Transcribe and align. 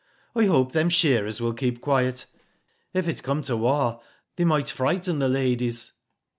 I 0.33 0.45
hope 0.45 0.71
them 0.71 0.89
shearers 0.89 1.39
will 1.39 1.53
keep 1.53 1.79
quiet. 1.79 2.25
If 2.91 3.07
it 3.07 3.21
come 3.21 3.43
to 3.43 3.55
war, 3.55 4.01
they 4.35 4.45
might 4.45 4.71
frighten 4.71 5.19
the 5.19 5.29
ladies." 5.29 5.91